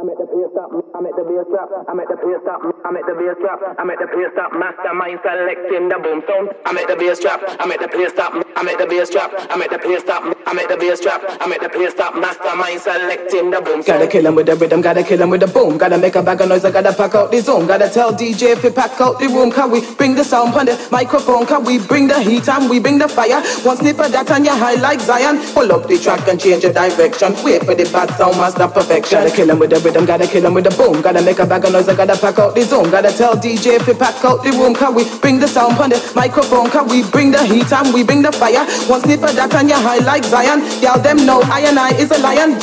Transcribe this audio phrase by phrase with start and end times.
[0.00, 2.60] I'm at the bass drop, I'm at the bass drop, I'm at the bass drop,
[2.88, 6.56] I'm at the bass drop, I'm at the bass drop, mastermind selecting the boom sound.
[6.64, 9.28] I'm at the bass drop, I'm at the bass drop, I'm at the bass drop,
[9.52, 12.16] I'm at the bass drop, I'm at the bass drop, I'm at the bass drop,
[12.16, 14.00] mastermind selecting the boom sound.
[14.00, 16.22] Gotta kill him with the rhythm, gotta kill him with the boom, gotta make a
[16.22, 18.98] bag of noise, I gotta pack out the zone, gotta tell DJ if he pack
[19.02, 22.18] out the room, can we bring the sound on the microphone, can we bring the
[22.18, 23.44] heat and we bring the fire?
[23.68, 26.62] One sniff of that and you high like Zion, pull up the track and change
[26.62, 29.20] the direction, wait for the bad sound, master perfection.
[29.20, 31.02] Gotta kill him with the rhythm, gotta kill him with the boom.
[31.02, 32.90] Gotta make a bag of noise, I gotta pack out the zone.
[32.90, 34.74] Gotta tell DJ if we pack out the room.
[34.74, 36.70] Can we bring the sound on the microphone?
[36.70, 38.64] Can we bring the heat and we bring the fire?
[38.88, 40.60] One sniff of that and you high like Zion.
[40.80, 42.56] Y'all them know I and I is a lion.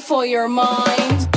[0.00, 1.31] For your mind.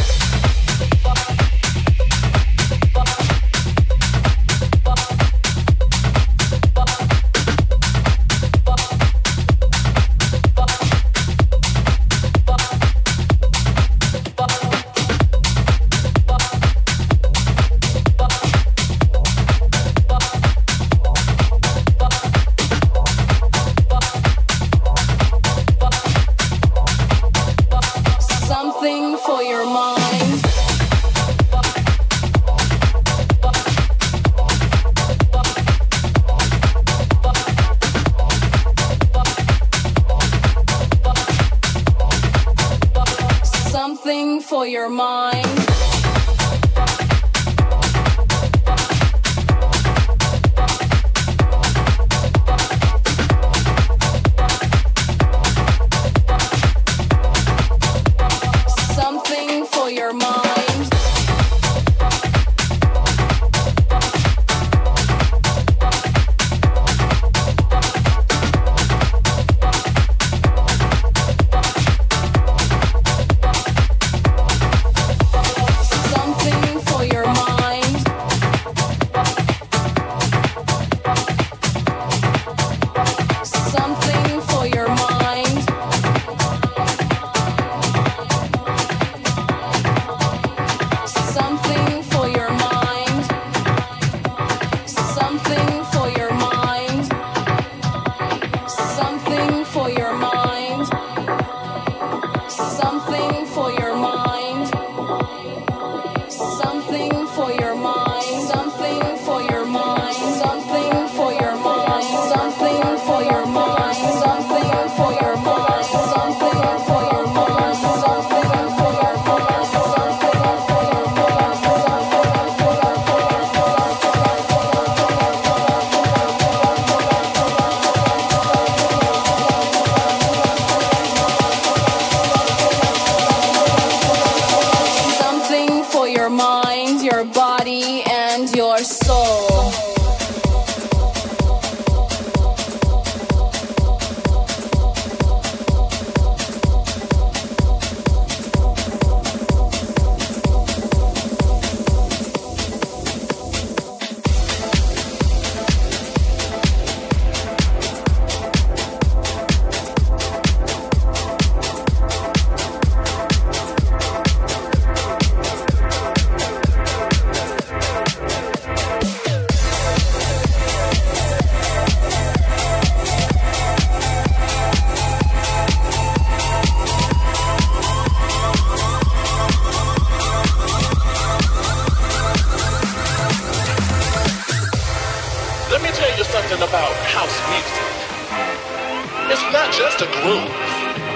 [189.66, 190.52] not just a groove.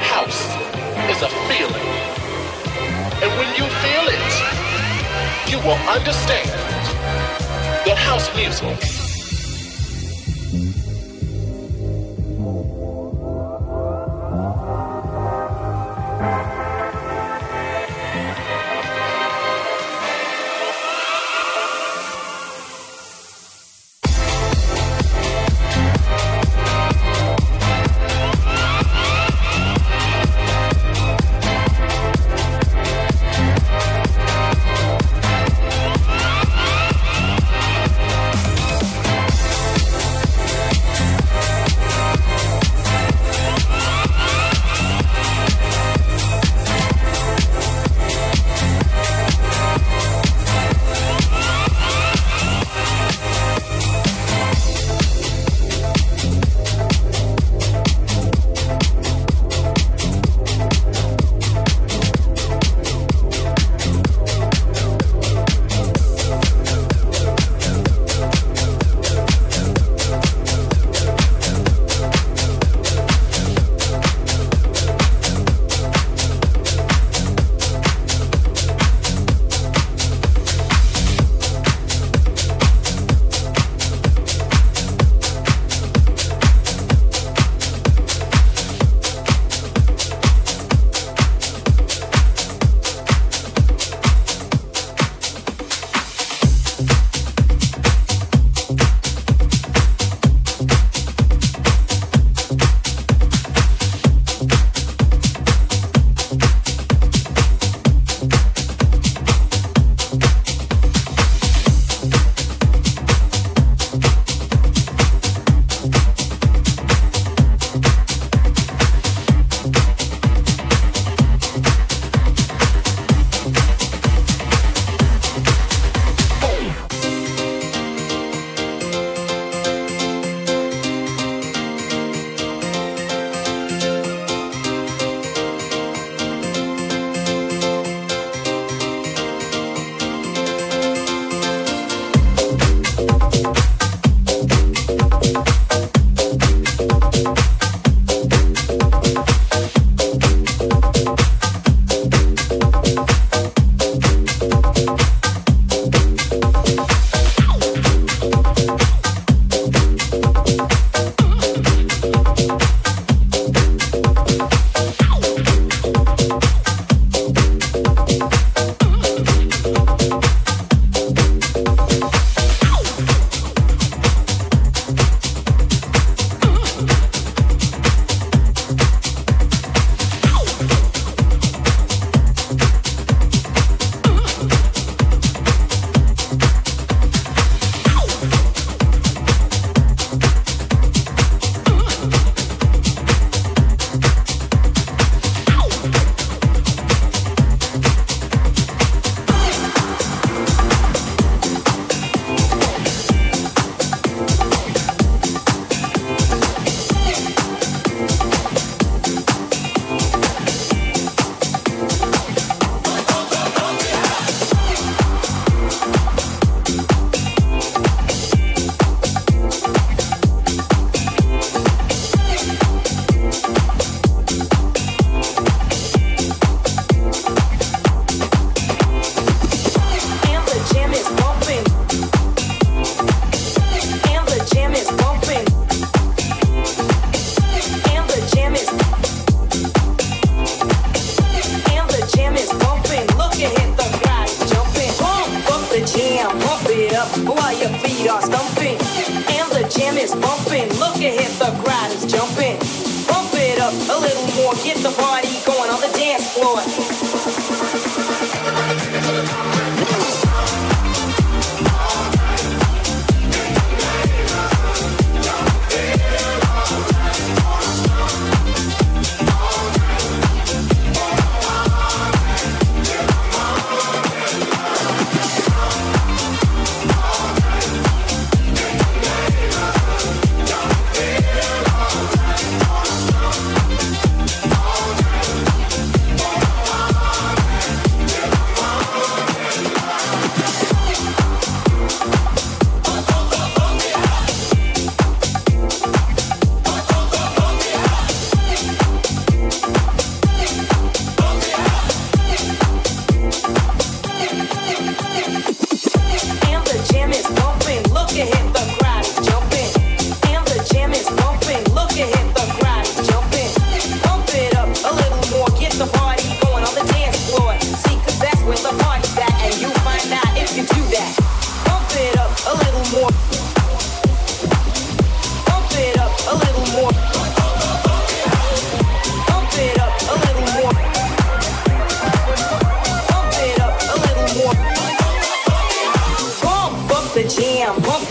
[0.01, 0.41] House
[1.11, 1.87] is a feeling.
[3.21, 6.49] And when you feel it, you will understand
[7.85, 9.08] that house music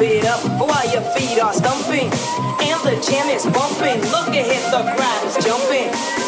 [0.01, 2.11] it up while your feet are stumping.
[2.61, 4.01] And the jam is bumping.
[4.11, 6.28] Look ahead, the crowd is jumping.